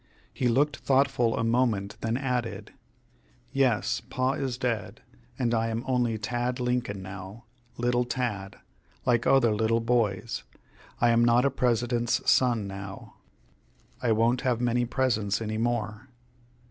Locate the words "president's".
11.51-12.27